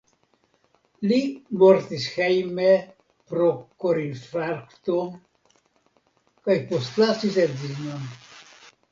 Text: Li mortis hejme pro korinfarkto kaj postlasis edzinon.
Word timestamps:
Li 1.09 1.17
mortis 1.63 2.05
hejme 2.13 2.69
pro 3.33 3.49
korinfarkto 3.83 4.95
kaj 6.47 6.57
postlasis 6.71 7.37
edzinon. 7.45 8.09